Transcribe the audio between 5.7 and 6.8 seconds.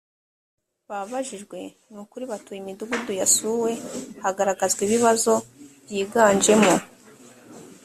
byiganjemo